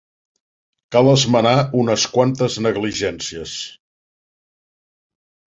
Cal 0.95 1.09
esmenar 1.11 1.51
unes 1.83 2.07
quantes 2.15 2.57
negligències. 2.69 3.55